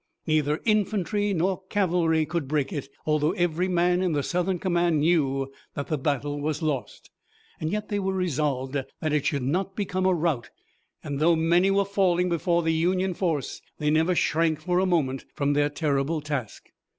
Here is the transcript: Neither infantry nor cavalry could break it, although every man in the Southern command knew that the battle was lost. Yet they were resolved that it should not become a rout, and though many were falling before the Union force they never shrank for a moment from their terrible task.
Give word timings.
Neither 0.25 0.61
infantry 0.65 1.31
nor 1.31 1.61
cavalry 1.69 2.25
could 2.25 2.47
break 2.47 2.73
it, 2.73 2.89
although 3.05 3.33
every 3.33 3.67
man 3.67 4.01
in 4.01 4.13
the 4.13 4.23
Southern 4.23 4.57
command 4.57 4.99
knew 5.01 5.53
that 5.75 5.89
the 5.89 5.97
battle 5.99 6.41
was 6.41 6.63
lost. 6.63 7.11
Yet 7.59 7.89
they 7.89 7.99
were 7.99 8.15
resolved 8.15 8.73
that 8.73 9.13
it 9.13 9.27
should 9.27 9.43
not 9.43 9.75
become 9.75 10.07
a 10.07 10.13
rout, 10.15 10.49
and 11.03 11.19
though 11.19 11.35
many 11.35 11.69
were 11.69 11.85
falling 11.85 12.29
before 12.29 12.63
the 12.63 12.73
Union 12.73 13.13
force 13.13 13.61
they 13.77 13.91
never 13.91 14.15
shrank 14.15 14.59
for 14.61 14.79
a 14.79 14.87
moment 14.87 15.25
from 15.35 15.53
their 15.53 15.69
terrible 15.69 16.19
task. 16.19 16.71